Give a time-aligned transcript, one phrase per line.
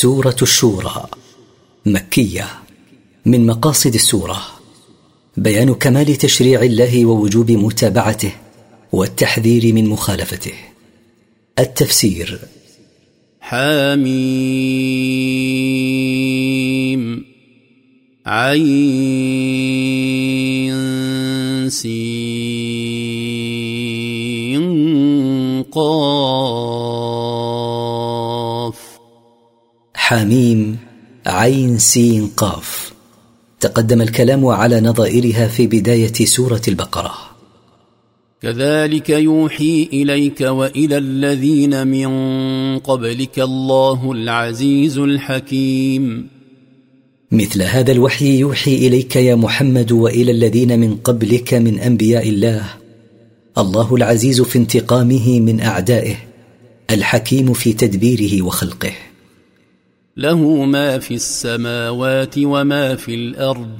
[0.00, 1.06] سورة الشورى
[1.86, 2.48] مكية
[3.26, 4.42] من مقاصد السورة.
[5.36, 8.32] بيان كمال تشريع الله ووجوب متابعته
[8.92, 10.52] والتحذير من مخالفته.
[11.58, 12.40] التفسير
[13.40, 14.04] حميم
[18.26, 18.50] عين
[21.70, 22.33] سين.
[30.04, 30.76] حميم
[31.26, 32.92] عين سين قاف.
[33.60, 37.14] تقدم الكلام على نظائرها في بداية سورة البقرة.
[38.42, 42.08] كذلك يوحي إليك وإلى الذين من
[42.78, 46.28] قبلك الله العزيز الحكيم.
[47.32, 52.64] مثل هذا الوحي يوحي إليك يا محمد وإلى الذين من قبلك من أنبياء الله.
[53.58, 56.16] الله العزيز في انتقامه من أعدائه
[56.90, 58.92] الحكيم في تدبيره وخلقه.
[60.16, 63.76] له ما في السماوات وما في الأرض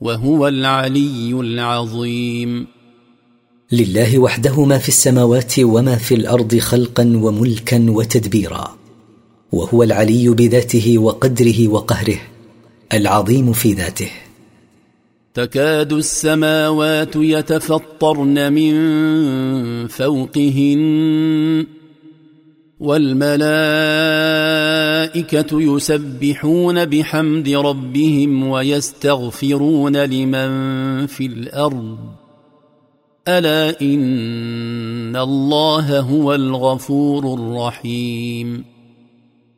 [0.00, 2.66] وهو العلي العظيم.
[3.72, 8.76] لله وحده ما في السماوات وما في الأرض خلقا وملكا وتدبيرا
[9.52, 12.18] وهو العلي بذاته وقدره وقهره
[12.92, 14.10] العظيم في ذاته.
[15.34, 18.74] تكاد السماوات يتفطرن من
[19.86, 21.79] فوقهن.
[22.80, 23.40] والملائكة
[25.52, 31.98] يسبحون بحمد ربهم ويستغفرون لمن في الأرض.
[33.28, 38.64] ألا إن الله هو الغفور الرحيم.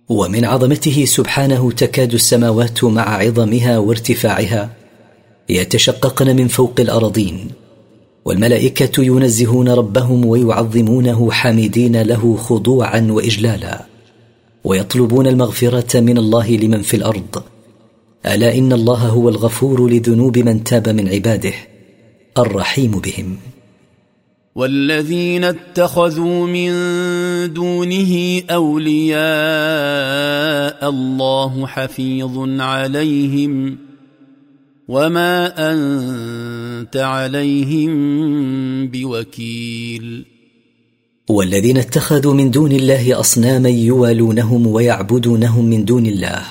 [0.09, 4.71] ومن عظمته سبحانه تكاد السماوات مع عظمها وارتفاعها
[5.49, 7.62] يتشققن من فوق الارضين
[8.25, 13.87] والملائكة ينزهون ربهم ويعظمونه حامدين له خضوعا واجلالا.
[14.65, 17.43] ويطلبون المغفرة من الله لمن في الأرض.
[18.27, 21.55] ألا إن الله هو الغفور لذنوب من تاب من عباده.
[22.39, 23.37] الرحيم بهم.
[24.55, 26.73] والذين اتخذوا من
[27.53, 29.19] دونه أولياء
[30.89, 33.79] الله حفيظ عليهم
[34.89, 37.91] وما انت عليهم
[38.89, 40.25] بوكيل.
[41.29, 46.43] والذين اتخذوا من دون الله اصناما يوالونهم ويعبدونهم من دون الله.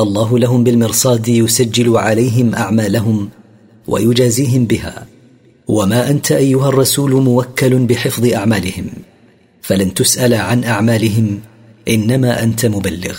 [0.00, 3.28] الله لهم بالمرصاد يسجل عليهم أعمالهم
[3.86, 5.06] ويجازيهم بها.
[5.68, 8.86] وما أنت أيها الرسول موكل بحفظ أعمالهم.
[9.62, 11.40] فلن تسأل عن أعمالهم
[11.88, 13.18] إنما أنت مبلغ.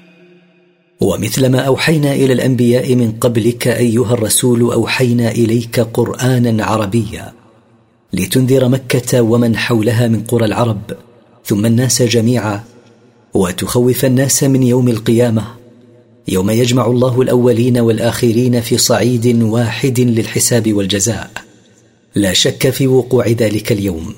[1.01, 7.33] ومثل ما أوحينا إلى الأنبياء من قبلك أيها الرسول أوحينا إليك قرآنا عربيا
[8.13, 10.81] لتنذر مكة ومن حولها من قرى العرب
[11.45, 12.63] ثم الناس جميعا
[13.33, 15.43] وتخوف الناس من يوم القيامة
[16.27, 21.31] يوم يجمع الله الأولين والآخرين في صعيد واحد للحساب والجزاء.
[22.15, 24.13] لا شك في وقوع ذلك اليوم.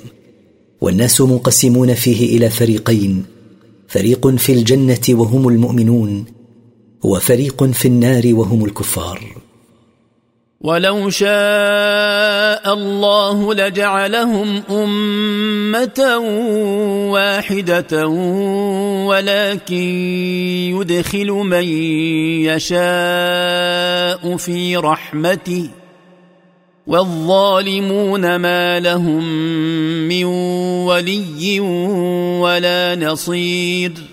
[0.82, 3.24] والناس منقسمون فيه إلى فريقين.
[3.88, 6.26] فريق في الجنة وهم المؤمنون
[7.03, 9.19] وفريق في النار وهم الكفار.
[10.62, 16.18] ولو شاء الله لجعلهم أمة
[17.12, 18.08] واحدة
[19.08, 19.84] ولكن
[20.75, 21.63] يدخل من
[22.44, 25.69] يشاء في رحمته.
[26.88, 29.24] والظالمون ما لهم
[30.08, 30.24] من
[30.86, 31.59] ولي
[32.40, 34.12] ولا نصير.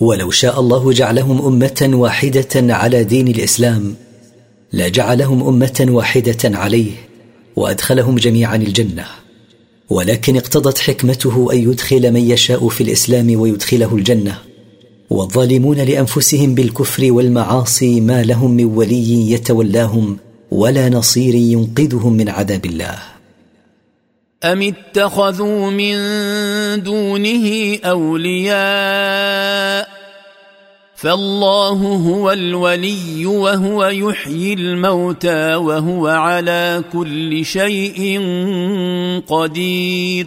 [0.00, 3.94] ولو شاء الله جعلهم أمة واحدة على دين الإسلام
[4.72, 6.92] لجعلهم أمة واحدة عليه
[7.56, 9.04] وأدخلهم جميعا الجنة.
[9.90, 14.38] ولكن اقتضت حكمته أن يدخل من يشاء في الإسلام ويدخله الجنة.
[15.10, 20.18] والظالمون لأنفسهم بالكفر والمعاصي ما لهم من ولي يتولاهم
[20.50, 22.98] ولا نصير ينقذهم من عذاب الله.
[24.44, 25.96] أم اتخذوا من
[26.82, 29.85] دونه أولياء
[30.96, 31.78] فالله
[32.08, 38.20] هو الولي وهو يحيي الموتى وهو على كل شيء
[39.28, 40.26] قدير.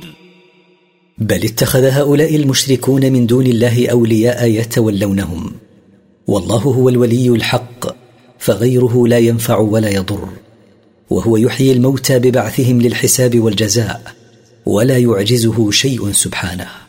[1.18, 5.51] بل اتخذ هؤلاء المشركون من دون الله أولياء يتولونهم.
[6.27, 7.86] والله هو الولي الحق
[8.39, 10.30] فغيره لا ينفع ولا يضر.
[11.10, 14.01] وهو يحيي الموتى ببعثهم للحساب والجزاء
[14.65, 16.88] ولا يعجزه شيء سبحانه.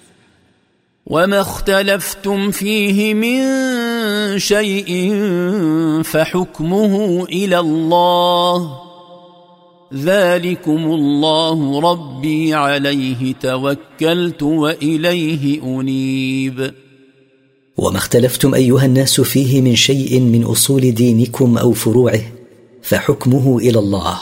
[1.06, 3.40] وما اختلفتم فيه من
[4.38, 5.12] شيء
[6.04, 8.78] فحكمه إلى الله
[9.94, 16.74] ذلكم الله ربي عليه توكلت واليه انيب
[17.76, 22.22] وما اختلفتم ايها الناس فيه من شيء من اصول دينكم أو فروعه
[22.82, 24.18] فحكمه إلى الله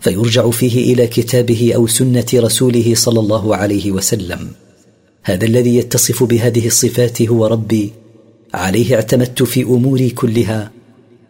[0.00, 4.50] فيرجع فيه إلى كتابه أو سنه رسوله صلى الله عليه وسلم
[5.22, 7.92] هذا الذي يتصف بهذه الصفات هو ربي.
[8.54, 10.70] عليه اعتمدت في أموري كلها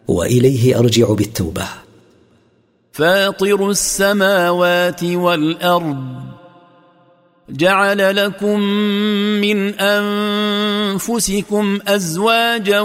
[0.07, 1.65] وإليه أرجع بالتوبة.
[2.91, 6.21] فاطر السماوات والأرض
[7.49, 8.59] جعل لكم
[9.41, 12.79] من أنفسكم أزواجا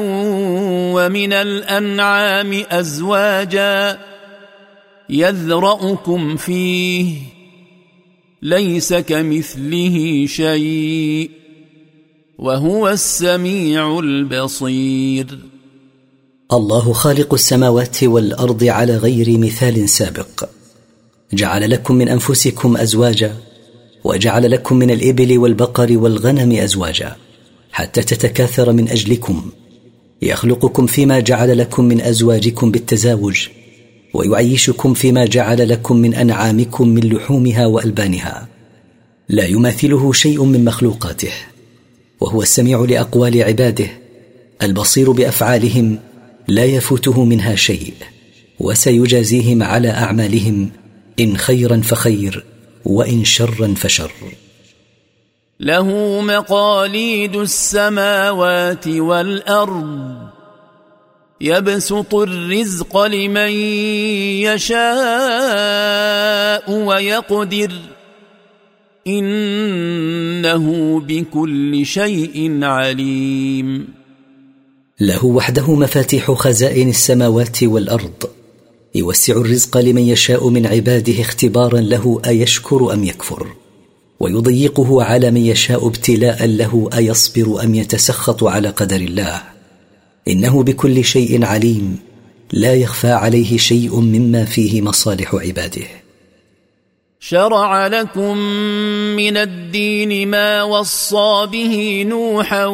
[0.95, 3.99] ومن الأنعام أزواجا
[5.09, 7.36] يذرأكم فيه.
[8.43, 11.31] ليس كمثله شيء
[12.39, 15.39] وهو السميع البصير.
[16.53, 20.49] الله خالق السماوات والأرض على غير مثال سابق.
[21.33, 23.37] جعل لكم من أنفسكم أزواجا
[24.05, 27.17] وجعل لكم من الإبل والبقر والغنم أزواجا
[27.73, 29.51] حتى تتكاثر من أجلكم.
[30.23, 33.49] يخلقكم فيما جعل لكم من أزواجكم بالتزاوج.
[34.15, 38.49] ويعيشكم فيما جعل لكم من أنعامكم من لحومها وألبانها.
[39.29, 41.33] لا يماثله شيء من مخلوقاته.
[42.21, 43.89] وهو السميع لأقوال عباده.
[44.63, 45.99] البصير بأفعالهم.
[46.49, 47.95] لا يفوته منها شيء.
[48.61, 50.71] وسيجازيهم على أعمالهم.
[51.21, 52.45] إن خيرا فخير
[52.85, 54.13] وإن شرا فشر.
[55.61, 60.36] له مقاليد السماوات والأرض.
[61.41, 63.51] يبسط الرزق لمن
[64.41, 64.81] يشاء
[66.71, 67.73] ويقدر.
[69.07, 73.89] إنه بكل شيء عليم.
[75.01, 78.25] له وحده مفاتيح خزائن السماوات والأرض.
[78.95, 83.47] يوسع الرزق لمن يشاء من عباده اختبارا له أيشكر أم يكفر.
[84.21, 89.56] ويضيقه على من يشاء ابتلاء له أيصبر أم يتسخط على قدر الله.
[90.29, 91.99] إنه بكل شيء عليم
[92.53, 95.87] لا يخفى عليه شيء مما فيه مصالح عباده.
[97.21, 98.39] شرع لكم
[99.17, 102.65] من الدين ما وصى به نوحا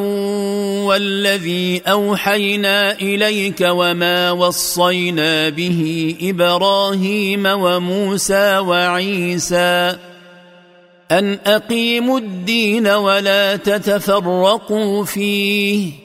[0.87, 9.97] والذي أوحينا إليك وما وصينا به إبراهيم وموسى وعيسى.
[11.11, 16.02] أن أقيموا الدين ولا تتفرقوا فيه.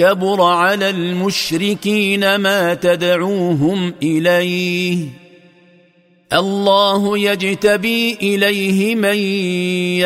[0.00, 4.98] كبر على المشركين ما تدعوهم إليه.
[6.32, 9.16] الله يجتبي إليه من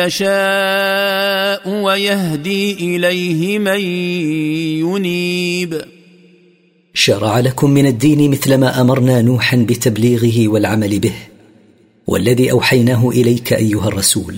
[0.03, 3.79] يشاء ويهدي إليه من
[4.83, 5.81] ينيب.
[6.93, 11.15] شرع لكم من الدين مثل ما أمرنا نوحا بتبليغه والعمل به
[12.07, 14.35] والذي أوحيناه إليك أيها الرسول.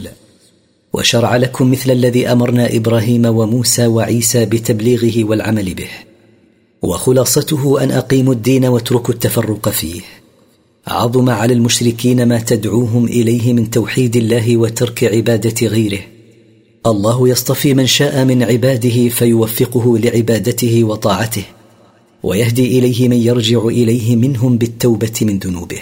[0.94, 5.90] وشرع لكم مثل الذي أمرنا إبراهيم وموسى وعيسى بتبليغه والعمل به
[6.82, 10.02] وخلاصته أن أقيموا الدين واتركوا التفرق فيه.
[10.88, 16.00] عظم على المشركين ما تدعوهم إليه من توحيد الله وترك عبادة غيره.
[16.86, 21.44] الله يصطفي من شاء من عباده فيوفقه لعبادته وطاعته
[22.24, 25.82] ويهدي إليه من يرجع إليه منهم بالتوبة من ذنوبه.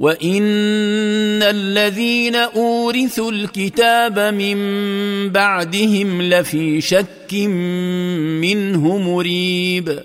[0.00, 4.56] وان الذين اورثوا الكتاب من
[5.28, 7.34] بعدهم لفي شك
[8.40, 10.00] منه مريب.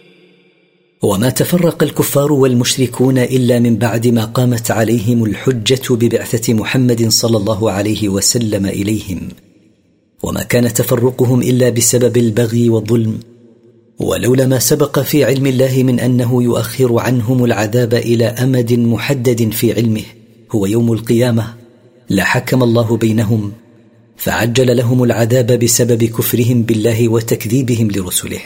[1.04, 7.72] وما تفرق الكفار والمشركون الا من بعد ما قامت عليهم الحجه ببعثه محمد صلى الله
[7.72, 9.30] عليه وسلم اليهم.
[10.24, 13.20] وما كان تفرقهم الا بسبب البغي والظلم.
[14.00, 19.74] ولولا ما سبق في علم الله من أنه يؤخر عنهم العذاب إلى أمد محدد في
[19.74, 20.04] علمه
[20.52, 21.54] هو يوم القيامة.
[22.10, 23.52] لحكم الله بينهم
[24.18, 28.42] فعجل لهم العذاب بسبب كفرهم بالله وتكذيبهم لرسله.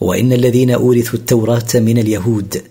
[0.00, 2.62] وإن الذين أورثوا التوراة من اليهود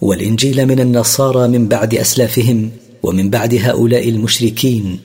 [0.00, 2.70] والإنجيل من النصارى من بعد أسلافهم
[3.02, 4.98] ومن بعد هؤلاء المشركين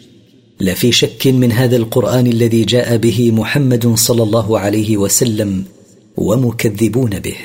[0.60, 5.75] لفي شك من هذا القرآن الذي جاء به محمد صلى الله عليه وسلم.
[6.18, 7.38] ومكذبون به.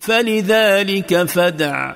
[0.00, 1.94] فلذلك فدع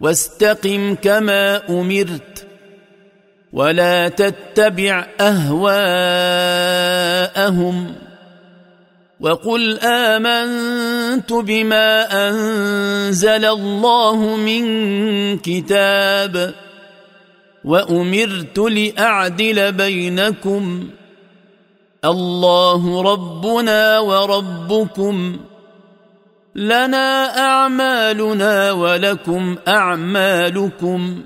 [0.00, 2.46] واستقم كما أمرت
[3.52, 5.64] ولا تتبع أهواءهم
[9.20, 14.64] وقل آمنت بما أنزل الله من
[15.38, 16.54] كتاب
[17.64, 20.88] وأمرت لأعدل بينكم
[22.04, 25.36] الله ربنا وربكم.
[26.54, 31.22] لنا أعمالنا ولكم أعمالكم.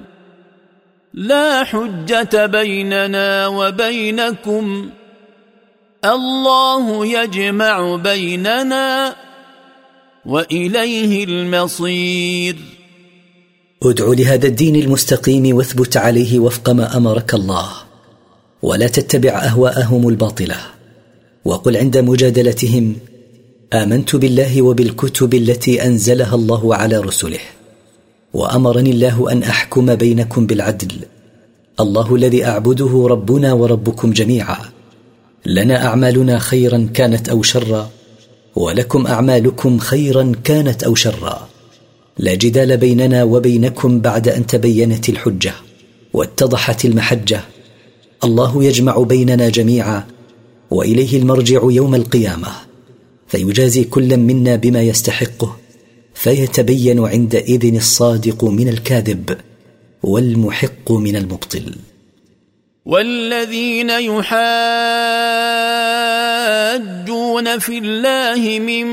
[1.14, 4.90] لا حجة بيننا وبينكم.
[6.04, 9.14] الله يجمع بيننا
[10.26, 12.56] وإليه المصير.
[13.82, 17.88] ادع لهذا الدين المستقيم واثبت عليه وفق ما أمرك الله.
[18.62, 20.56] ولا تتبع أهواءهم الباطلة.
[21.44, 22.96] وقل عند مجادلتهم
[23.72, 27.38] آمنت بالله وبالكتب التي أنزلها الله على رسله.
[28.34, 30.92] وأمرني الله أن أحكم بينكم بالعدل.
[31.80, 34.58] الله الذي أعبده ربنا وربكم جميعا.
[35.46, 37.90] لنا أعمالنا خيرا كانت أو شرا
[38.56, 41.48] ولكم أعمالكم خيرا كانت أو شرا.
[42.18, 45.52] لا جدال بيننا وبينكم بعد أن تبينت الحجة
[46.12, 47.40] واتضحت المحجة.
[48.25, 50.06] الله يجمع بيننا جميعا
[50.70, 52.48] وإليه المرجع يوم القيامة.
[53.26, 55.56] فيجازي كل منا بما يستحقه
[56.14, 59.37] فيتبين عندئذ الصادق من الكاذب
[60.02, 61.75] والمحق من المبطل.
[62.87, 63.90] والذين
[66.78, 68.87] يحاجون في الله من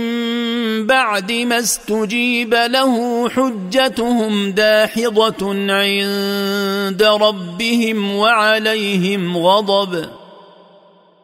[0.88, 10.06] بعد ما استجيب له حجتهم داحضة عند ربهم وعليهم غضب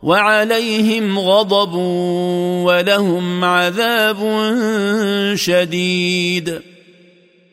[0.03, 1.74] وعليهم غضب
[2.65, 4.18] ولهم عذاب
[5.36, 6.60] شديد.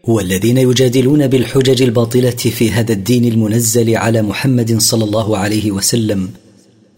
[0.05, 6.31] والذين يجادلون بالحجج الباطلة في هذا الدين المنزل على محمد صلى الله عليه وسلم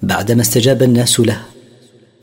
[0.02, 1.59] بعدما استجاب الناس له.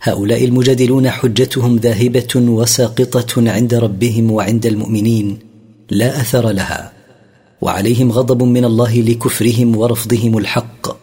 [0.02, 5.40] هؤلاء المجادلون حجتهم ذاهبة وساقطة عند ربهم وعند المؤمنين
[5.90, 6.94] لا أثر لها
[7.62, 10.98] وعليهم غضب من الله لكفرهم ورفضهم الحق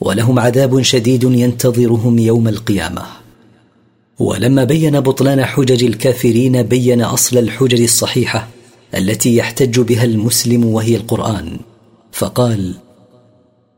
[0.00, 3.02] ولهم عذاب شديد ينتظرهم يوم القيامة.
[4.18, 8.48] ولما بين بطلان حجج الكافرين بين أصل الحجج الصحيحة
[8.94, 11.58] التي يحتج بها المسلم وهي القرآن
[12.12, 12.74] فقال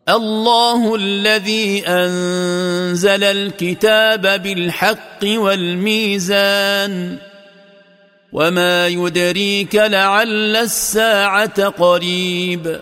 [0.08, 7.18] الله الذي أنزل الكتاب بالحق والميزان
[8.32, 12.80] وما يدريك لعل الساعة قريب.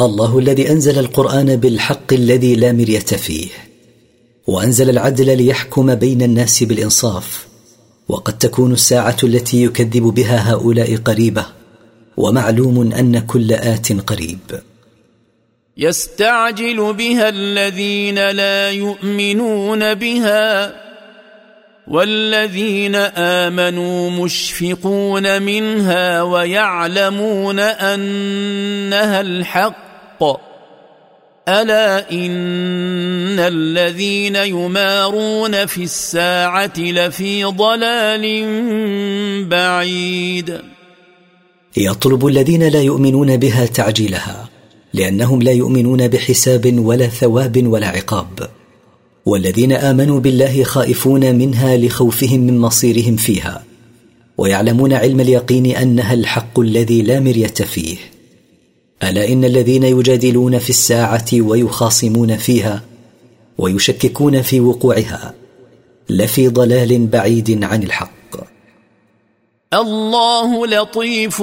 [0.00, 3.48] الله الذي أنزل القرآن بالحق الذي لا مرية فيه
[4.46, 7.46] وأنزل العدل ليحكم بين الناس بالإنصاف
[8.08, 11.46] وقد تكون الساعة التي يكذب بها هؤلاء قريبة
[12.16, 14.69] ومعلوم أن كل آت قريب.
[15.80, 20.74] يستعجل بها الذين لا يؤمنون بها
[21.86, 30.22] والذين آمنوا مشفقون منها ويعلمون أنها الحق.
[31.48, 38.24] ألا إن الذين يمارون في الساعة لفي ضلال
[39.48, 40.60] بعيد.
[41.76, 44.59] يطلب الذين لا يؤمنون بها تعجيلها.
[44.94, 48.48] لأنهم لا يؤمنون بحساب ولا ثواب ولا عقاب.
[49.26, 53.64] والذين آمنوا بالله خائفون منها لخوفهم من مصيرهم فيها
[54.38, 57.96] ويعلمون علم اليقين أنها الحق الذي لا مرية فيه.
[59.02, 62.82] ألا إن الذين يجادلون في الساعة ويخاصمون فيها
[63.58, 65.34] ويشككون في وقوعها
[66.10, 68.19] لفي ضلال بعيد عن الحق.
[69.74, 71.42] الله لطيف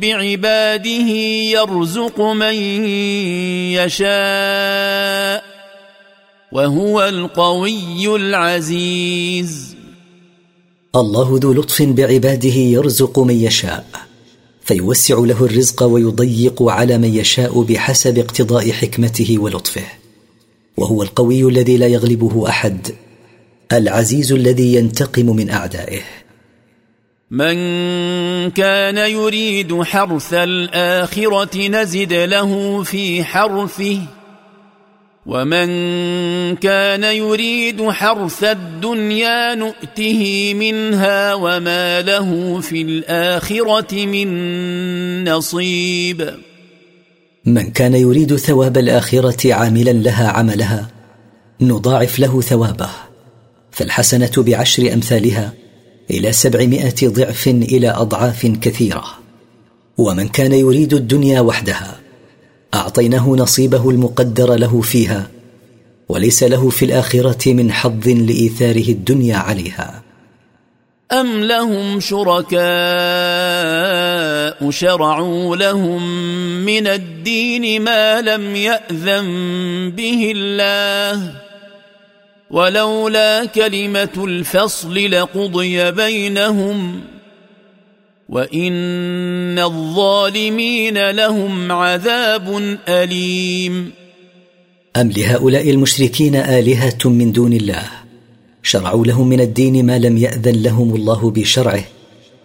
[0.00, 1.10] بعباده
[1.56, 2.54] يرزق من
[3.72, 5.44] يشاء
[6.52, 9.76] وهو القوي العزيز.
[10.96, 13.86] الله ذو لطف بعباده يرزق من يشاء
[14.62, 19.84] فيوسع له الرزق ويضيق على من يشاء بحسب اقتضاء حكمته ولطفه.
[20.76, 22.88] وهو القوي الذي لا يغلبه أحد
[23.72, 26.02] العزيز الذي ينتقم من أعدائه.
[27.30, 27.56] من
[28.50, 33.98] كان يريد حرث الآخرة نزد له في حرثه
[35.26, 35.66] ومن
[36.56, 46.34] كان يريد حرث الدنيا نؤته منها وما له في الآخرة من نصيب.
[47.44, 50.88] من كان يريد ثواب الآخرة عاملا لها عملها
[51.60, 52.90] نضاعف له ثوابه
[53.70, 55.65] فالحسنة بعشر أمثالها.
[56.10, 59.04] إلى سبعمائة ضعف إلى أضعاف كثيرة.
[59.98, 62.00] ومن كان يريد الدنيا وحدها
[62.74, 65.30] أعطيناه نصيبه المقدر له فيها
[66.08, 70.02] وليس له في الآخرة من حظ لإيثاره الدنيا عليها.
[71.12, 72.56] أم لهم شركاء
[74.70, 76.02] شرعوا لهم
[76.64, 79.26] من الدين ما لم يأذن
[79.96, 81.45] به الله؟
[82.50, 87.00] ولولا كلمة الفصل لقضي بينهم
[88.28, 93.92] وإن الظالمين لهم عذاب أليم.
[94.96, 97.82] أم لهؤلاء المشركين آلهة من دون الله؟
[98.62, 101.84] شرعوا لهم من الدين ما لم يأذن لهم الله بشرعه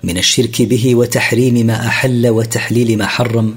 [0.03, 3.55] من الشرك به وتحريم ما أحل وتحليل ما حرم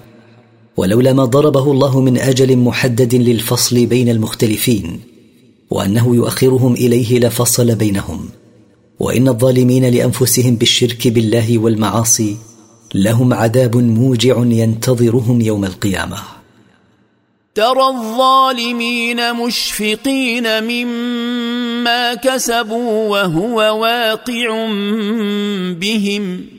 [0.76, 5.13] ولولا ما ضربه الله من أجل محدد للفصل بين المختلفين.
[5.70, 8.28] وأنه يؤخرهم إليه لفصل بينهم.
[9.00, 12.36] وإن الظالمين لأنفسهم بالشرك بالله والمعاصي
[12.94, 16.18] لهم عذاب موجع ينتظرهم يوم القيامة.
[17.54, 24.66] ترى الظالمين مشفقين مما كسبوا وهو واقع
[25.80, 26.53] بهم.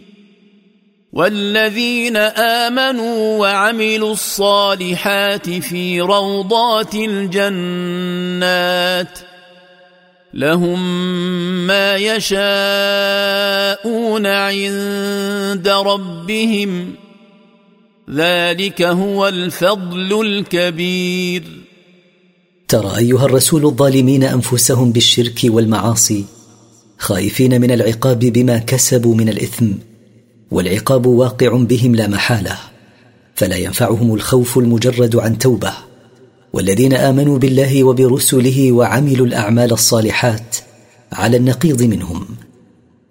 [1.15, 8.39] والذين آمنوا وعملوا الصالحات في روضات الجنات
[10.34, 10.79] لهم
[11.67, 12.36] ما يشاءون
[14.25, 16.95] عند ربهم
[18.12, 21.43] ذلك هو الفضل الكبير.
[22.67, 26.25] ترى أيها الرسول الظالمين أنفسهم بالشرك والمعاصي
[26.98, 29.65] خائفين من العقاب بما كسبوا من الإثم
[30.52, 32.58] والعقاب واقع بهم لا محالة
[33.36, 35.74] فلا ينفعهم الخوف المجرد عن توبة.
[36.54, 40.56] والذين آمنوا بالله وبرسله وعملوا الأعمال الصالحات
[41.12, 42.25] على النقيض منهم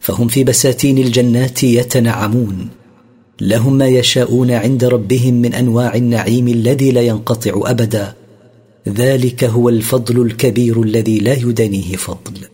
[0.01, 2.69] فهم في بساتين الجنات يتنعمون.
[3.41, 8.15] لهم ما يشاءون عند ربهم من أنواع النعيم الذي لا ينقطع أبدا.
[8.89, 12.54] ذلك هو الفضل الكبير الذي لا يدنيه فضل.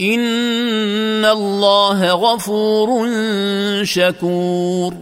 [0.00, 3.08] ان الله غفور
[3.84, 4.94] شكور.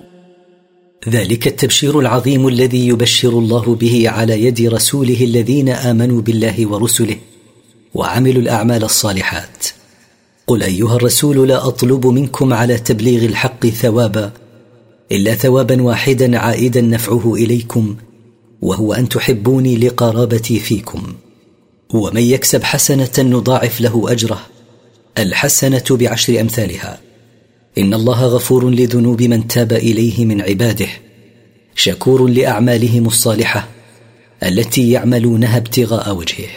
[1.08, 7.16] ذلك التبشير العظيم الذي يبشر الله به على يد رسوله الذين آمنوا بالله ورسله
[7.94, 9.66] وعملوا الأعمال الصالحات.
[10.46, 14.32] قل أيها الرسول لا أطلب منكم على تبليغ الحق ثوابا
[15.12, 17.96] إلا ثوابا واحدا عائدا نفعه إليكم
[18.62, 21.02] وهو أن تحبوني لقرابتي فيكم.
[21.94, 24.58] ومن يكسب حسنة نضاعف له أجره.
[25.18, 27.00] الحسنة بعشر أمثالها.
[27.78, 30.88] إن الله غفور لذنوب من تاب إليه من عباده.
[31.74, 33.68] شكور لأعمالهم الصالحة
[34.42, 36.48] التي يعملونها ابتغاء وجهه.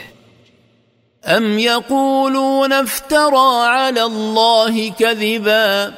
[1.26, 5.94] أم يقولون افترى على الله كذبا؟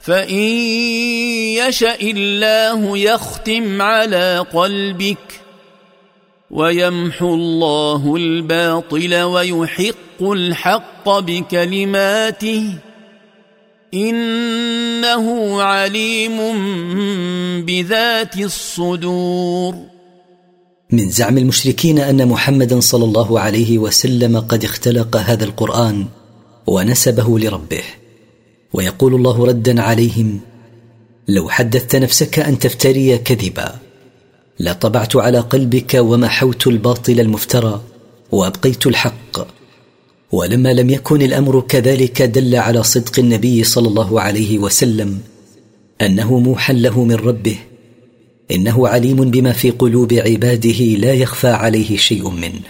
[0.00, 0.38] فإن
[1.58, 5.47] يشأ الله يختم على قلبك.
[6.50, 12.74] ويمحو الله الباطل ويحق الحق بكلماته
[13.94, 16.38] إنه عليم
[17.64, 19.74] بذات الصدور.
[20.92, 26.06] من زعم المشركين أن محمدا صلى الله عليه وسلم قد اختلق هذا القرآن
[26.66, 27.82] ونسبه لربه.
[28.72, 30.40] ويقول الله ردا عليهم
[31.28, 33.87] لو حدثت نفسك أن تفتري كذبا.
[34.60, 37.80] لطبعت على قلبك ومحوت الباطل المفترى
[38.32, 39.48] وأبقيت الحق.
[40.32, 45.18] ولما لم يكن الأمر كذلك دل على صدق النبي صلى الله عليه وسلم
[46.00, 47.58] أنه موحى له من ربه.
[48.50, 52.60] إنه عليم بما في قلوب عباده لا يخفى عليه شيء منه.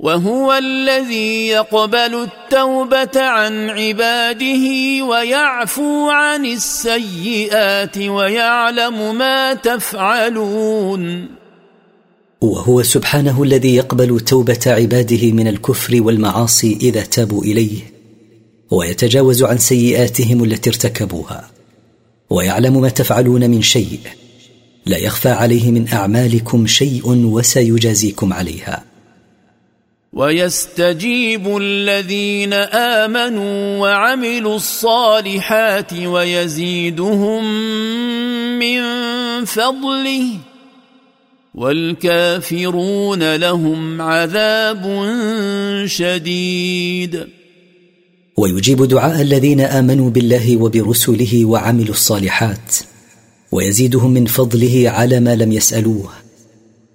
[0.00, 4.64] وهو الذي يقبل التوبة عن عباده
[5.04, 11.28] ويعفو عن السيئات ويعلم ما تفعلون.
[12.40, 17.80] وهو سبحانه الذي يقبل توبة عباده من الكفر والمعاصي إذا تابوا إليه
[18.70, 21.50] ويتجاوز عن سيئاتهم التي ارتكبوها
[22.30, 24.00] ويعلم ما تفعلون من شيء
[24.86, 28.89] لا يخفى عليه من أعمالكم شيء وسيجازيكم عليها.
[30.12, 37.44] ويستجيب الذين آمنوا وعملوا الصالحات ويزيدهم
[38.58, 38.80] من
[39.44, 40.24] فضله
[41.54, 44.82] والكافرون لهم عذاب
[45.86, 47.26] شديد.
[48.36, 52.76] ويجيب دعاء الذين آمنوا بالله وبرسله وعملوا الصالحات
[53.52, 56.29] ويزيدهم من فضله على ما لم يسألوه.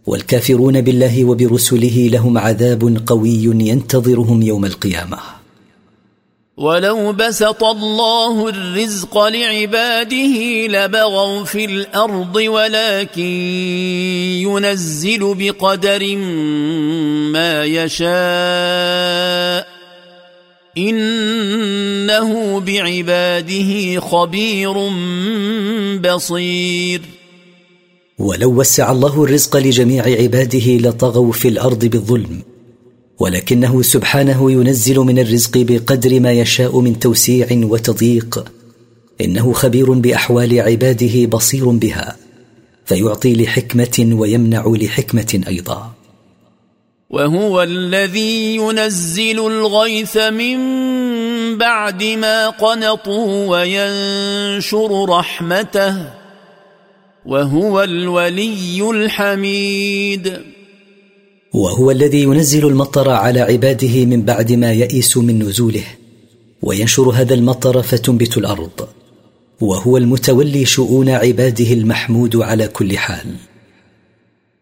[0.05, 5.17] والكافرون بالله وبرسله لهم عذاب قوي ينتظرهم يوم القيامة.
[6.57, 13.21] ولو بسط الله الرزق لعباده لبغوا في الأرض ولكن
[14.41, 16.15] ينزل بقدر
[17.31, 19.67] ما يشاء
[20.77, 24.73] انه بعباده خبير
[25.99, 27.14] بصير.
[28.19, 32.41] ولو وسع الله الرزق لجميع عباده لطغوا في الأرض بالظلم
[33.19, 38.45] ولكنه سبحانه ينزل من الرزق بقدر ما يشاء من توسيع وتضييق.
[39.21, 42.17] إنه خبير بأحوال عباده بصير بها
[42.85, 45.91] فيعطي لحكمة ويمنع لحكمة أيضا.
[47.09, 50.57] وهو الذي ينزل الغيث من
[51.57, 56.24] بعد ما قنطوا وينشر رحمته.
[57.25, 60.41] وهو الولي الحميد.
[61.53, 65.83] وهو الذي ينزل المطر على عباده من بعد ما يئس من نزوله
[66.61, 68.87] وينشر هذا المطر فتنبت الأرض.
[69.61, 73.35] وهو المتولي شؤون عباده المحمود على كل حال.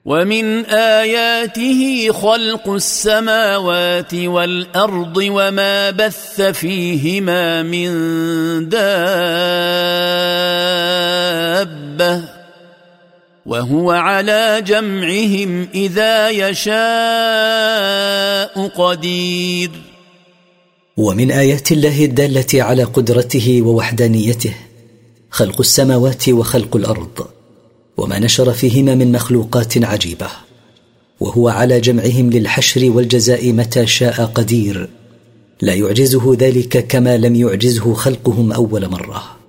[0.05, 7.89] ومن آياته خلق السماوات والأرض وما بث فيهما من
[8.69, 8.83] دابة.
[13.45, 16.67] وهو على جمعهم إذا يشاء
[18.67, 19.71] قدير.
[20.97, 24.53] ومن آيات الله الدالة على قدرته ووحدانيته
[25.29, 27.27] خلق السماوات وخلق الأرض
[27.97, 30.27] وما نشر فيهما من مخلوقات عجيبة
[31.19, 34.89] وهو على جمعهم للحشر والجزاء متى شاء قدير
[35.61, 39.42] لا يعجزه ذلك كما لم يعجزه خلقهم أول مرة.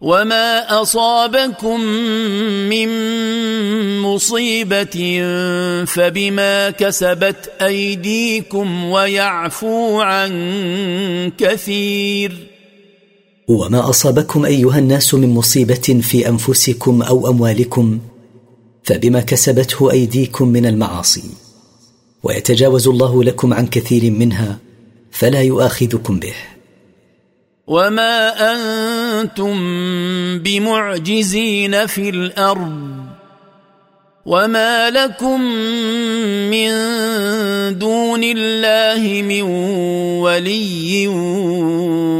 [0.00, 1.80] وما اصابكم
[2.70, 2.88] من
[4.00, 5.22] مصيبه
[5.86, 10.32] فبما كسبت ايديكم ويعفو عن
[11.38, 12.46] كثير
[13.48, 17.98] وما اصابكم ايها الناس من مصيبه في انفسكم أو اموالكم
[18.82, 21.30] فبما كسبته ايديكم من المعاصي
[22.22, 24.58] ويتجاوز الله لكم عن كثير منها
[25.10, 26.34] فلا يؤاخذكم به
[27.70, 29.54] وما أنتم
[30.38, 32.80] بمعجزين في الأرض
[34.26, 35.40] وما لكم
[36.50, 36.70] من
[37.78, 39.42] دون الله من
[40.22, 41.08] ولي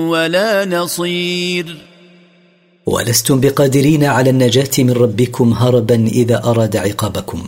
[0.09, 1.77] ولا نصير
[2.87, 7.43] ولستم بقادرين على النجاة من ربكم هربا إذا أراد عقابكم.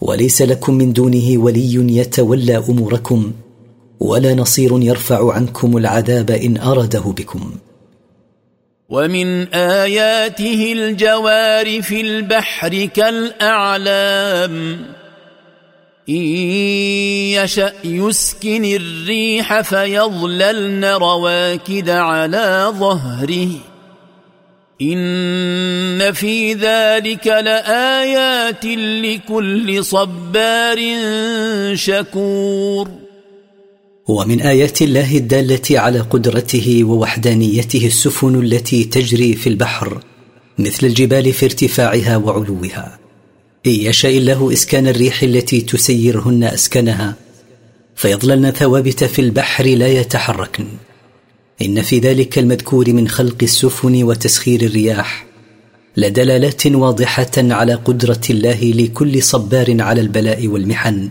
[0.00, 3.32] وليس لكم من دونه ولي يتولى أموركم.
[4.00, 7.54] ولا نصير يرفع عنكم العذاب إن اراده بكم.
[8.88, 14.52] ومن آياته الجوار في البحر كالأعلام.
[16.08, 23.50] إن يشأ يسكن الريح فيظللن رواكد على ظهره.
[24.82, 28.64] إن في ذلك لآيات
[29.04, 30.78] لكل صبار
[31.74, 33.09] شكور.
[34.10, 40.04] ومن آيات الله الدالة على قدرته ووحدانيته السفن التي تجري في البحر
[40.58, 42.98] مثل الجبال في ارتفاعها وعلوها.
[43.66, 47.16] إن يشاء الله إسكان الريح التي تسيرهن أسكنها
[47.96, 50.66] فيظللن ثوابت في البحر لا يتحركن.
[51.62, 55.26] إن في ذلك المذكور من خلق السفن وتسخير الرياح
[55.96, 61.10] لدلالات واضحة على قدرة الله لكل صبار على البلاء والمحن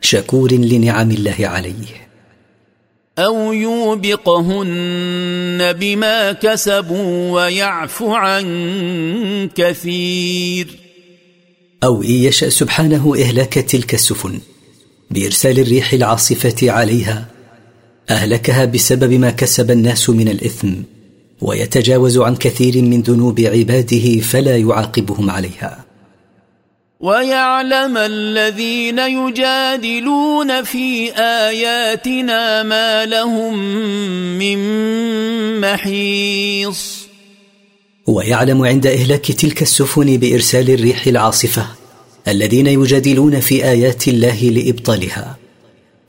[0.00, 2.07] شكور لنعم الله عليه.
[3.18, 4.68] أو يوبقهن
[5.72, 10.78] بما كسبوا ويعفو عن كثير
[11.84, 14.38] أو ان يشا سبحانه اهلاك تلك السفن
[15.10, 17.26] بارسال الريح العاصفه عليها
[18.10, 20.72] اهلكها بسبب ما كسب الناس من الاثم
[21.40, 25.87] ويتجاوز عن كثير من ذنوب عباده فلا يعاقبهم عليها.
[27.00, 33.58] ويعلم الذين يجادلون في آياتنا ما لهم
[34.38, 34.58] من
[35.60, 37.08] محيص.
[38.06, 41.66] ويعلم عند إهلاك تلك السفن بإرسال الريح العاصفة
[42.28, 45.36] الذين يجادلون في آيات الله لإبطالها.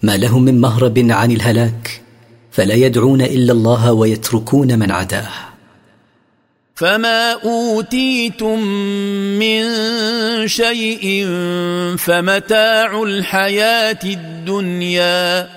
[0.04, 2.02] ما لهم من مهرب عن الهلاك
[2.52, 5.48] فلا يدعون إلا الله ويتركون من عداه.
[6.80, 8.60] فما اوتيتم
[9.39, 9.63] من
[10.48, 11.28] شيء
[11.98, 15.50] فمتاع الحياة الدنيا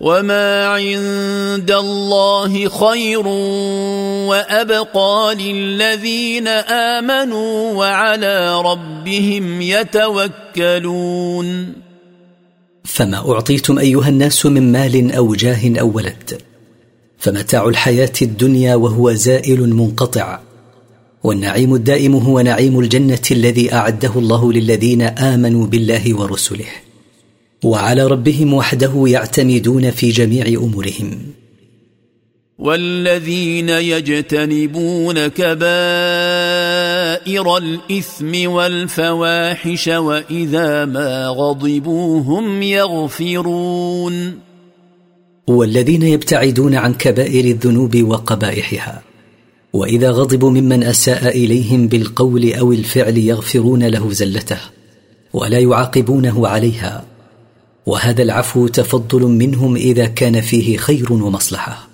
[0.00, 3.26] وما عند الله خير
[4.28, 6.48] وابقى للذين
[6.98, 10.92] امنوا وعلى ربهم يتوكلون
[12.84, 16.51] فما اعطيتم ايها الناس من مال أو جاه أو ولد
[17.22, 20.40] فمتاع الحياة الدنيا وهو زائل منقطع.
[21.24, 26.66] والنعيم الدائم هو نعيم الجنة الذي أعده الله للذين آمنوا بالله ورسله.
[27.64, 31.18] وعلى ربهم وحده يعتمدون في جميع أمورهم.
[32.58, 35.66] والذين يجتنبون كبائر
[37.56, 44.51] الإثم والفواحش وإذا ما غضبوا هم يغفرون.
[45.46, 49.02] والذين يبتعدون عن كبائر الذنوب وقبائحها.
[49.72, 54.58] وإذا غضبوا ممن أساء إليهم بالقول أو الفعل يغفرون له زلته
[55.32, 57.04] ولا يعاقبونه عليها.
[57.86, 61.91] وهذا العفو تفضل منهم إذا كان فيه خير ومصلحة.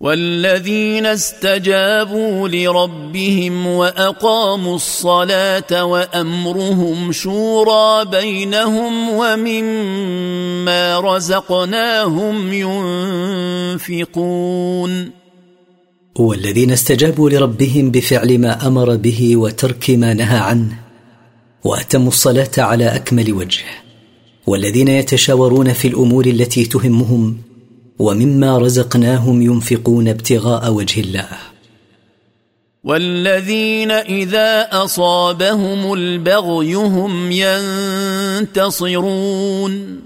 [0.00, 12.52] والذين استجابوا لربهم وأقاموا الصلاة وأمرهم شورى بينهم ومما رزقناهم
[13.82, 15.10] ينفقون.
[16.16, 20.78] والذين استجابوا لربهم بفعل ما أمر به وترك ما نهى عنه
[21.64, 23.64] وأتموا الصلاة على أكمل وجه.
[24.46, 27.45] والذين يتشاورون في الأمور التي تهمهم
[27.98, 31.28] ومما رزقناهم ينفقون ابتغاء وجه الله.
[32.84, 37.32] والذين إذا أصابهم البغي هم
[38.42, 40.00] ينتصرون.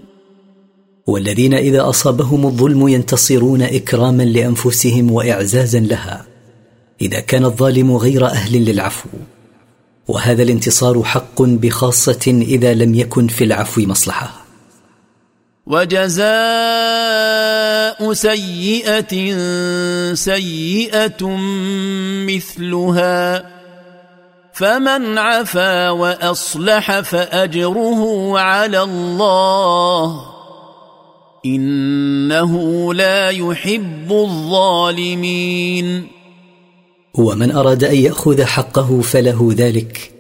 [1.07, 6.27] والذين إذا أصابهم الظلم ينتصرون إكراما لأنفسهم وإعزازا لها.
[7.03, 9.09] إذا كان الظالم غير أهل للعفو.
[10.09, 14.40] وهذا الانتصار حق بخاصة إذا لم يكن في العفو مصلحة.
[15.71, 16.31] وجزاء
[18.13, 19.35] سيئة
[20.15, 21.27] سيئة
[22.27, 23.51] مثلها.
[24.53, 30.27] فمن عفا وأصلح فأجره على الله.
[31.47, 36.07] إنه لا يحب الظالمين.
[37.15, 40.11] ومن أراد أن يأخذ حقه فله ذلك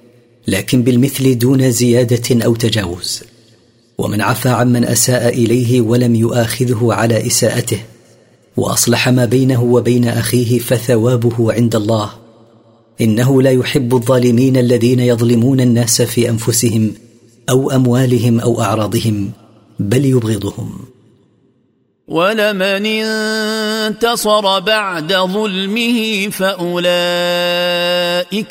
[0.48, 3.39] لكن بالمثل دون زيادة أو تجاوز.
[4.00, 7.80] ومن عفا عمن أساء إليه ولم يؤاخذه على إساءته
[8.56, 12.10] وأصلح ما بينه وبين أخيه فثوابه عند الله.
[13.00, 16.94] إنه لا يحب الظالمين الذين يظلمون الناس في أنفسهم
[17.50, 19.30] أو أموالهم أو أعراضهم
[19.78, 20.78] بل يبغضهم.
[22.08, 26.84] ولمن انتصر بعد ظلمه فأولئك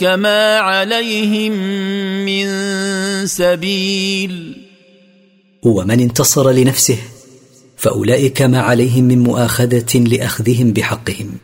[0.03, 1.51] ما عليهم
[2.25, 2.47] من
[3.27, 4.68] سبيل.
[5.63, 6.97] ومن انتصر لنفسه
[7.77, 11.37] فأولئك ما عليهم من مؤاخذة لأخذهم بحقهم.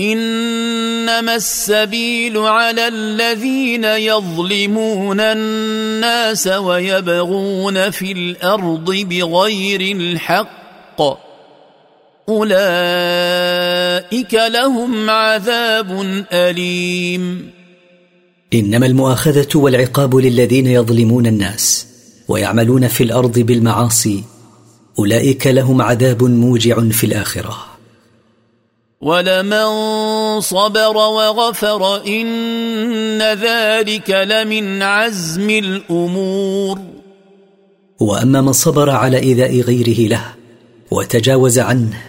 [0.00, 11.00] إنما السبيل على الذين يظلمون الناس ويبغون في الأرض بغير الحق.
[12.28, 12.54] أولئك
[14.34, 17.50] لهم عذاب أليم.
[18.54, 21.89] إنما المؤاخذة والعقاب للذين يظلمون الناس.
[22.30, 24.24] ويعملون في الأرض بالمعاصي
[24.98, 27.56] أولئك لهم عذاب موجع في الآخرة.
[29.00, 36.78] ولمن صبر وغفر ان ذلك لمن عزم الأمور.
[38.00, 40.24] واما من صبر على ايذاء غيره له
[40.90, 42.02] وتجاوز عنه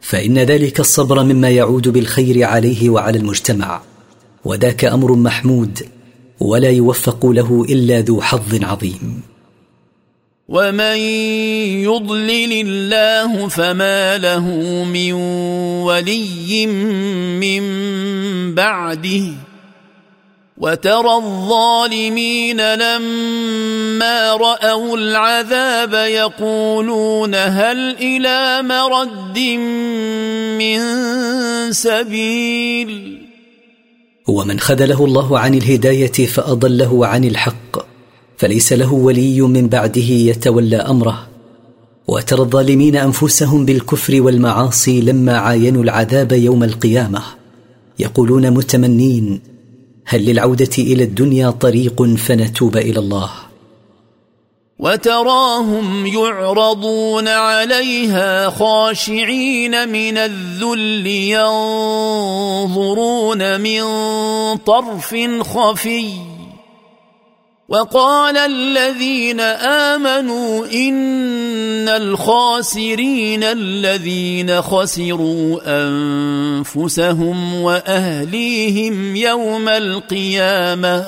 [0.00, 3.80] فان ذلك الصبر مما يعود بالخير عليه وعلى المجتمع.
[4.44, 5.78] وذاك أمر محمود
[6.40, 9.33] ولا يوفق له الا ذو حظ عظيم.
[10.48, 10.96] ومن
[11.88, 14.46] يضلل الله فما له
[14.84, 15.12] من
[15.82, 16.66] ولي
[17.40, 17.64] من
[18.54, 19.24] بعده
[20.58, 29.38] وترى الظالمين لما راوا العذاب يقولون هل إلى مرد
[30.58, 30.80] من
[31.72, 33.20] سبيل
[34.28, 37.93] ومن خذله الله عن الهداية فأضله عن الحق.
[38.44, 41.26] فليس له ولي من بعده يتولى أمره.
[42.08, 47.22] وترى الظالمين أنفسهم بالكفر والمعاصي لما عاينوا العذاب يوم القيامة.
[47.98, 49.40] يقولون متمنين
[50.06, 53.30] هل للعودة إلى الدنيا طريق فنتوب إلى الله؟
[54.78, 61.06] وتراهم يعرضون عليها خاشعين من الذل
[62.66, 63.82] ينظرون من
[64.56, 66.33] طرف خفي.
[67.68, 81.06] وقال الذين آمنوا إن الخاسرين الذين خسروا أنفسهم وأهليهم يوم القيامة.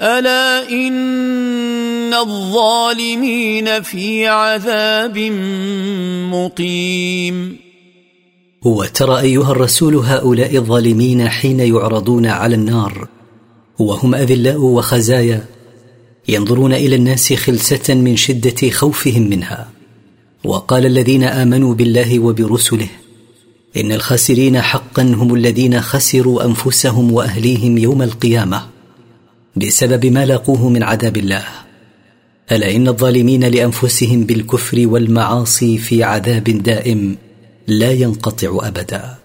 [0.00, 5.18] ألا إن الظالمين في عذاب
[6.32, 7.58] مقيم.
[8.64, 13.17] وترى أيها الرسول هؤلاء الظالمين حين يعرضون على النار
[13.78, 15.44] وهم أذلاء وخزايا
[16.28, 19.70] ينظرون إلى الناس خلسة من شدة خوفهم منها.
[20.44, 22.88] وقال الذين آمنوا بالله وبرسله
[23.76, 28.66] إن الخاسرين حقا هم الذين خسروا أنفسهم وأهليهم يوم القيامة
[29.56, 31.44] بسبب ما لاقوه من عذاب الله.
[32.52, 37.16] ألا إن الظالمين لأنفسهم بالكفر والمعاصي في عذاب دائم
[37.66, 39.17] لا ينقطع ابدا.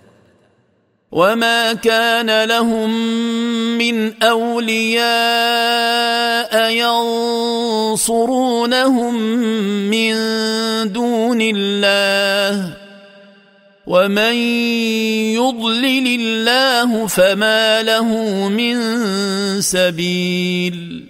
[1.14, 2.90] وما كان لهم
[3.78, 5.04] من اولياء
[7.94, 9.14] ينصرونهم
[9.94, 10.14] من
[10.90, 12.74] دون الله
[13.88, 14.34] ومن
[15.38, 18.08] يضلل الله فما له
[18.50, 18.76] من
[19.62, 21.06] سبيل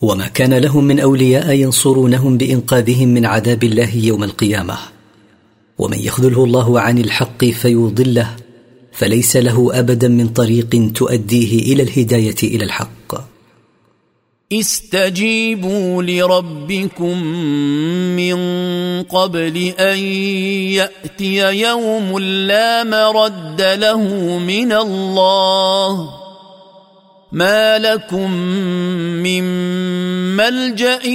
[0.00, 4.78] وما كان لهم من اولياء ينصرونهم بانقاذهم من عذاب الله يوم القيامه
[5.78, 8.41] ومن يخذله الله عن الحق فيضله
[9.02, 13.14] فليس له أبدا من طريق تؤديه إلى الهداية إلى الحق.
[14.52, 17.22] استجيبوا لربكم
[18.16, 18.36] من
[19.02, 19.98] قبل أن
[20.78, 24.02] يأتي يوم لا مرد له
[24.38, 26.10] من الله.
[27.32, 28.30] ما لكم
[29.22, 29.44] من
[30.36, 31.06] ملجأ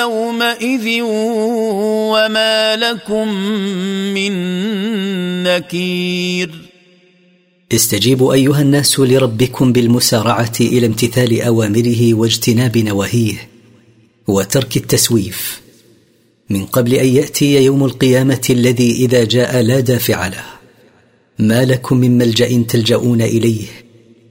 [0.00, 1.02] يومئذ
[2.12, 3.28] وما لكم
[4.14, 4.32] من
[5.42, 6.61] نكير.
[7.74, 13.48] استجيبوا أيها الناس لربكم بالمسارعة إلى امتثال أوامره واجتناب نواهيه
[14.26, 15.62] وترك التسويف.
[16.50, 20.44] من قبل أن يأتي يوم القيامة الذي إذا جاء لا دافع له.
[21.38, 23.66] ما لكم من ملجأ تلجؤون إليه؟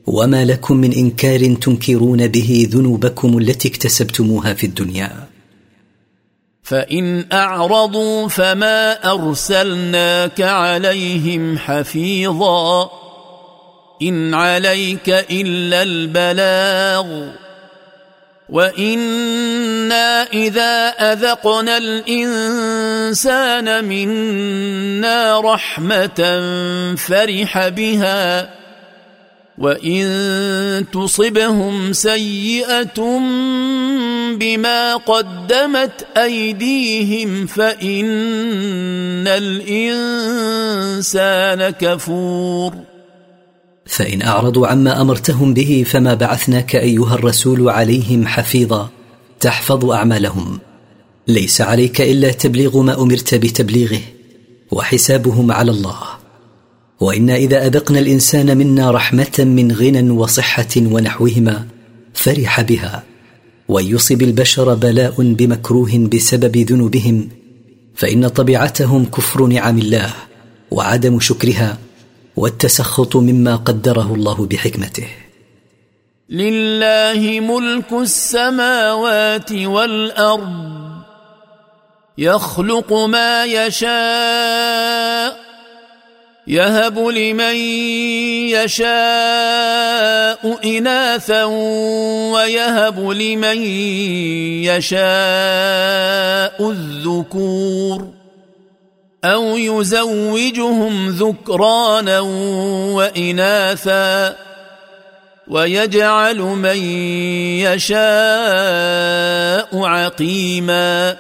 [0.08, 5.28] وما لكم من إنكار تنكرون به ذنوبكم التي اكتسبتموها في الدنيا؟
[6.64, 12.90] فإن أعرضوا فما أرسلناك عليهم حفيظا.
[14.02, 17.28] إن عليك إلا البلاغ
[18.50, 26.40] وإنا إذا أذقنا الإنسان منا رحمة
[26.98, 28.50] فرح بها
[29.58, 33.20] وإن تصبهم سيئة
[34.36, 40.00] بما قدمت أيديهم فإن الإنسان
[41.70, 42.91] كفور
[43.86, 48.90] فإن أعرضوا عما أمرتهم به فما بعثناك أيها الرسول عليهم حفيظا
[49.40, 50.60] تحفظ أعمالهم.
[51.28, 54.02] ليس عليك إلا تبليغ ما أمرت بتبليغه
[54.72, 56.00] وحسابهم على الله.
[57.00, 61.68] وإنا إذا أذقنا الإنسان منا رحمة من غنى وصحة ونحوهما
[62.14, 63.04] فرح بها
[63.68, 67.30] وان يصب البشر بلاء بمكروه بسبب ذنوبهم
[67.96, 70.14] فإن طبيعتهم كفر نعم الله
[70.72, 71.78] وعدم شكرها.
[72.36, 75.08] والتسخط مما قدره الله بحكمته.
[76.30, 80.72] لله ملك السماوات والأرض
[82.18, 85.38] يخلق ما يشاء
[86.48, 87.56] يهب لمن
[88.56, 90.42] يشاء
[90.78, 91.44] إناثا
[92.34, 93.58] ويهب لمن
[94.66, 98.21] يشاء الذكور.
[99.24, 102.20] أو يزوجهم ذكرانا
[102.90, 104.36] وإناثا
[105.48, 106.78] ويجعل من
[107.62, 108.00] يشاء
[109.86, 111.18] عقيما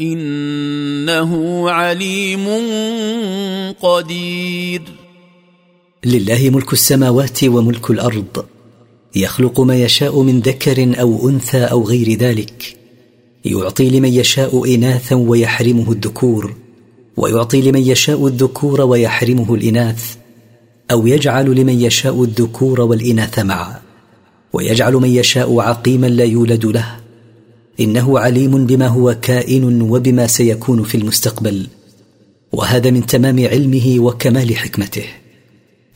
[0.00, 2.48] إنه عليم
[3.82, 4.82] قدير.
[6.04, 8.44] لله ملك السماوات وملك الأرض
[9.14, 12.76] يخلق ما يشاء من ذكر أو أنثى أو غير ذلك
[13.44, 16.61] يعطي لمن يشاء إناثا ويحرمه الذكور
[17.16, 20.16] ويعطي لمن يشاء الذكور ويحرمه الإناث
[20.90, 23.80] أو يجعل لمن يشاء الذكور والإناث معا.
[24.52, 26.96] ويجعل من يشاء عقيما لا يولد له.
[27.80, 31.66] إنه عليم بما هو كائن وبما سيكون في المستقبل.
[32.52, 35.04] وهذا من تمام علمه وكمال حكمته.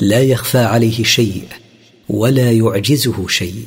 [0.01, 1.43] لا يخفى عليه شيء
[2.09, 3.67] ولا يعجزه شيء.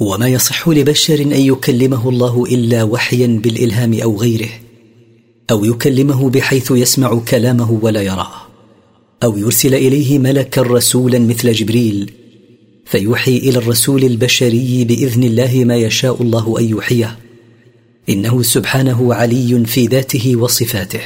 [0.00, 4.50] وما يصح لبشر أن يكلمه الله إلا وحيا بالإلهام أو غيره
[5.50, 8.32] أو يكلمه بحيث يسمع كلامه ولا يراه
[9.22, 12.10] أو يرسل إليه ملكا رسولا مثل جبريل
[12.84, 17.18] فيوحي إلى الرسول البشري بإذن الله ما يشاء الله أن يوحيه
[18.08, 21.00] إنه سبحانه علي في ذاته وصفاته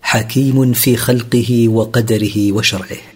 [0.00, 3.15] حكيم في خلقه وقدره وشرعه.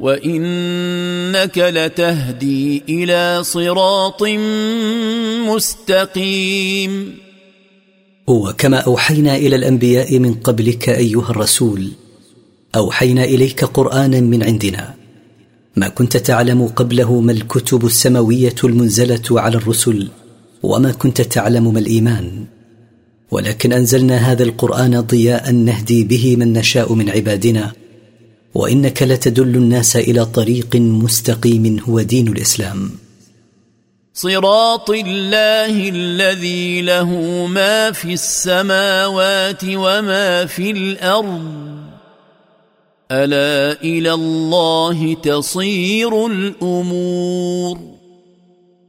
[0.00, 4.22] وإنك لتهدي إلى صراط
[5.48, 7.14] مستقيم.
[8.26, 11.88] وكما أوحينا إلى الأنبياء من قبلك أيها الرسول
[12.76, 14.94] أوحينا إليك قرآنا من عندنا.
[15.76, 20.08] ما كنت تعلم قبله ما الكتب السماوية المنزلة على الرسل
[20.62, 22.44] وما كنت تعلم ما الإيمان.
[23.30, 27.72] ولكن أنزلنا هذا القرآن ضياء نهدي به من نشاء من عبادنا
[28.56, 32.90] وإنك لتدل الناس إلى طريق مستقيم هو دين الإسلام.
[34.14, 37.10] صراط الله الذي له
[37.46, 41.44] ما في السماوات وما في الأرض.
[43.12, 47.78] ألا إلى الله تصير الأمور.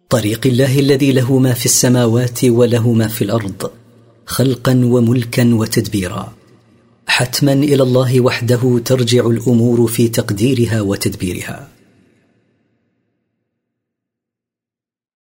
[0.10, 3.72] طريق الله الذي له ما في السماوات وله ما في الأرض
[4.26, 6.34] خلقا وملكا وتدبيرا.
[7.08, 11.77] حتما إلى الله وحده ترجع الأمور في تقديرها وتدبيرها.